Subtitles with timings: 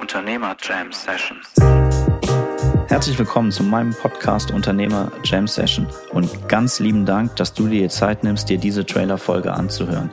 [0.00, 1.38] Unternehmer Jam Session.
[2.88, 7.88] Herzlich willkommen zu meinem Podcast Unternehmer Jam Session und ganz lieben Dank, dass du dir
[7.88, 10.12] Zeit nimmst, dir diese Trailer-Folge anzuhören.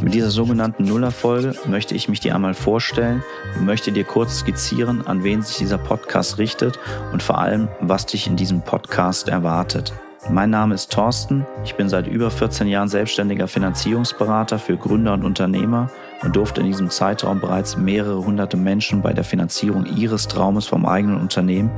[0.00, 3.22] Mit dieser sogenannten Nuller-Folge möchte ich mich dir einmal vorstellen
[3.56, 6.78] und möchte dir kurz skizzieren, an wen sich dieser Podcast richtet
[7.12, 9.92] und vor allem, was dich in diesem Podcast erwartet.
[10.30, 11.46] Mein Name ist Thorsten.
[11.64, 15.90] Ich bin seit über 14 Jahren selbstständiger Finanzierungsberater für Gründer und Unternehmer
[16.22, 20.86] und durfte in diesem Zeitraum bereits mehrere hunderte Menschen bei der Finanzierung ihres Traumes vom
[20.86, 21.70] eigenen Unternehmen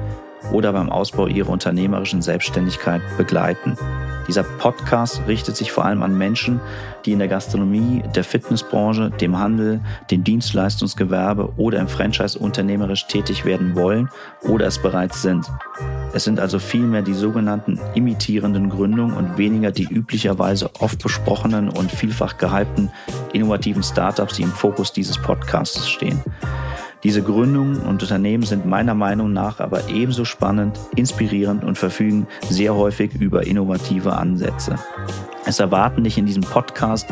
[0.52, 3.76] oder beim Ausbau ihrer unternehmerischen Selbstständigkeit begleiten.
[4.28, 6.60] Dieser Podcast richtet sich vor allem an Menschen,
[7.04, 13.44] die in der Gastronomie, der Fitnessbranche, dem Handel, dem Dienstleistungsgewerbe oder im Franchise unternehmerisch tätig
[13.44, 14.08] werden wollen
[14.42, 15.46] oder es bereits sind.
[16.14, 21.90] Es sind also vielmehr die sogenannten imitierenden Gründungen und weniger die üblicherweise oft besprochenen und
[21.90, 22.90] vielfach gehypten
[23.32, 26.22] innovativen Startups, die im Fokus dieses Podcasts stehen.
[27.02, 32.76] Diese Gründungen und Unternehmen sind meiner Meinung nach aber ebenso spannend, inspirierend und verfügen sehr
[32.76, 34.76] häufig über innovative Ansätze.
[35.44, 37.08] Es erwarten dich in diesem Podcast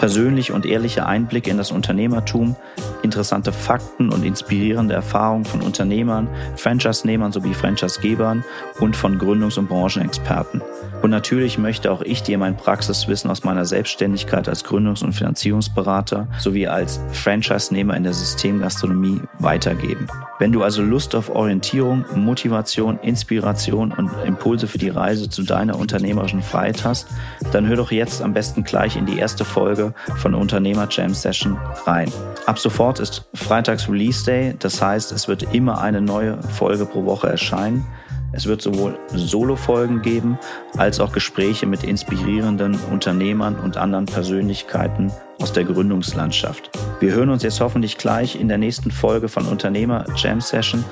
[0.00, 2.56] persönliche und ehrliche Einblicke in das Unternehmertum,
[3.02, 8.42] interessante Fakten und inspirierende Erfahrungen von Unternehmern, Franchise-Nehmern sowie Franchise-Gebern
[8.80, 10.62] und von Gründungs- und Branchenexperten.
[11.02, 16.28] Und natürlich möchte auch ich dir mein Praxiswissen aus meiner Selbstständigkeit als Gründungs- und Finanzierungsberater
[16.38, 20.06] sowie als Franchise-Nehmer in der Systemgastronomie weitergeben.
[20.38, 25.78] Wenn du also Lust auf Orientierung, Motivation, Inspiration und Impulse für die Reise zu deiner
[25.78, 27.08] unternehmerischen Freiheit hast,
[27.52, 31.56] dann hör doch jetzt am besten gleich in die erste Folge von Unternehmer Jam Session
[31.86, 32.10] rein.
[32.46, 37.04] Ab sofort ist Freitags Release Day, das heißt, es wird immer eine neue Folge pro
[37.04, 37.86] Woche erscheinen.
[38.32, 40.38] Es wird sowohl Solo-Folgen geben,
[40.76, 45.10] als auch Gespräche mit inspirierenden Unternehmern und anderen Persönlichkeiten
[45.40, 46.70] aus der Gründungslandschaft.
[47.00, 50.84] Wir hören uns jetzt hoffentlich gleich in der nächsten Folge von Unternehmer Jam Session.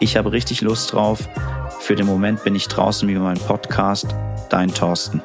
[0.00, 1.28] Ich habe richtig Lust drauf.
[1.80, 4.14] Für den Moment bin ich draußen wie mein Podcast.
[4.50, 5.22] Dein Thorsten.